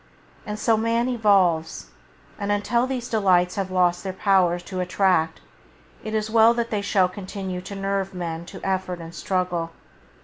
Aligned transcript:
And 0.47 0.57
so 0.57 0.77
man 0.77 1.07
evolves, 1.07 1.91
and 2.39 2.51
until 2.51 2.87
these 2.87 3.07
delights 3.07 3.53
have 3.53 3.69
lost 3.69 4.03
their 4.03 4.11
power 4.13 4.57
to 4.57 4.79
attract, 4.79 5.41
it 6.03 6.15
is 6.15 6.27
well 6.27 6.55
that 6.55 6.71
they 6.71 6.81
shall 6.81 7.07
continue 7.07 7.61
to 7.61 7.75
nerve 7.75 8.11
men 8.11 8.47
to 8.47 8.59
effort 8.63 8.99
and 8.99 9.13
struggle. 9.13 9.69